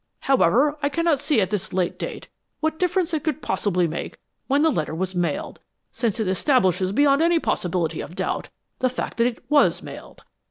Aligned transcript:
However, 0.21 0.79
I 0.81 0.89
cannot 0.89 1.19
see 1.19 1.41
at 1.41 1.51
this 1.51 1.73
late 1.73 1.99
date 1.99 2.27
what 2.59 2.79
difference 2.79 3.13
it 3.13 3.23
could 3.23 3.43
possibly 3.43 3.87
make 3.87 4.17
when 4.47 4.63
the 4.63 4.71
letter 4.71 4.95
was 4.95 5.13
mailed, 5.13 5.59
since 5.91 6.19
it 6.19 6.27
establishes 6.27 6.91
beyond 6.91 7.21
any 7.21 7.37
possibility 7.37 8.01
of 8.01 8.15
doubt 8.15 8.49
the 8.79 8.89
fact 8.89 9.17
that 9.17 9.27
it 9.27 9.43
was 9.47 9.83
mailed. 9.83 10.23